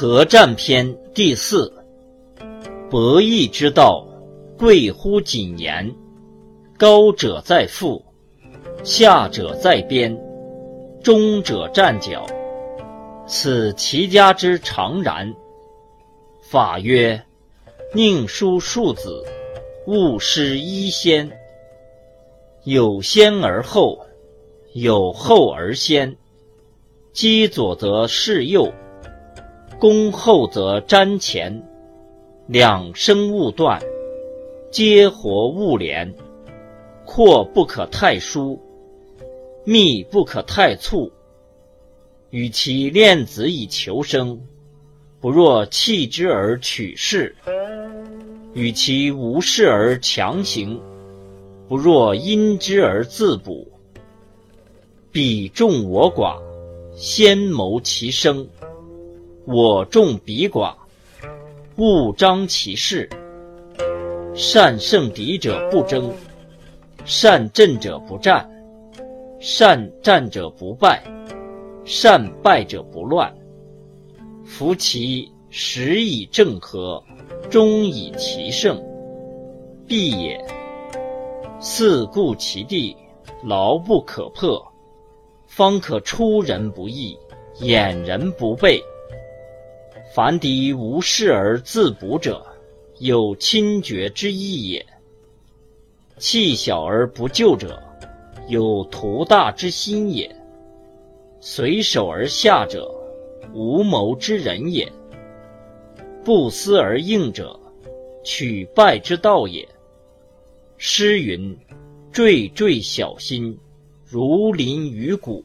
[0.00, 1.72] 合战篇第四。
[2.88, 4.06] 博弈之道，
[4.56, 5.92] 贵乎谨言。
[6.76, 8.00] 高者在腹，
[8.84, 10.16] 下者在边，
[11.02, 12.24] 中者站脚。
[13.26, 15.34] 此齐家之常然。
[16.42, 17.20] 法曰：
[17.92, 19.24] 宁书庶子，
[19.88, 21.28] 勿失一先。
[22.62, 23.98] 有先而后，
[24.74, 26.16] 有后而先。
[27.12, 28.72] 击左则示右。
[29.78, 31.62] 攻后则瞻前，
[32.48, 33.80] 两生勿断，
[34.72, 36.12] 皆活勿连。
[37.04, 38.58] 阔不可太疏，
[39.64, 41.12] 密不可太促。
[42.30, 44.40] 与其恋子以求生，
[45.20, 47.32] 不若弃之而取势；
[48.54, 50.80] 与其无事而强行，
[51.68, 53.68] 不若因之而自补。
[55.12, 56.36] 彼众我寡，
[56.96, 58.44] 先谋其生。
[59.50, 60.74] 我众彼寡，
[61.78, 63.08] 勿张其势。
[64.34, 66.12] 善胜敌者不争，
[67.06, 68.46] 善阵者不战，
[69.40, 71.02] 善战者不败，
[71.86, 73.34] 善败者不乱。
[74.44, 77.02] 夫其时以正和，
[77.48, 78.78] 终以其胜，
[79.86, 80.38] 必也。
[81.58, 82.94] 四顾其地，
[83.42, 84.62] 牢不可破，
[85.46, 87.16] 方可出人不意，
[87.60, 88.78] 掩人不备。
[90.14, 92.42] 凡敌无事而自补者，
[92.98, 94.82] 有侵绝之意也；
[96.16, 97.78] 弃小而不救者，
[98.48, 100.26] 有图大之心也；
[101.40, 102.90] 随手而下者，
[103.52, 104.86] 无谋之人也；
[106.24, 107.60] 不思而应者，
[108.24, 109.68] 取败之道也。
[110.78, 111.54] 诗云
[112.14, 113.58] ：“惴惴小心，
[114.06, 115.44] 如临于谷。”